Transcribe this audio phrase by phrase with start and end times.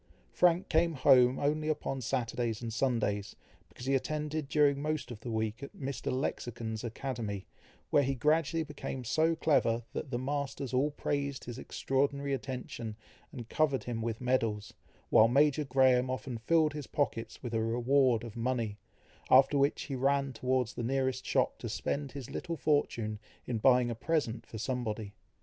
[0.31, 3.35] Frank came home only upon Saturdays and Sundays,
[3.69, 6.11] because he attended during most of the week at Mr.
[6.11, 7.45] Lexicon's academy,
[7.91, 12.95] where he gradually became so clever, that the masters all praised his extraordinary attention,
[13.31, 14.73] and covered him with medals,
[15.11, 18.79] while Major Graham often filled his pockets with a reward of money,
[19.29, 23.91] after which he ran towards the nearest shop to spend his little fortune in buying
[23.91, 25.13] a present for somebody.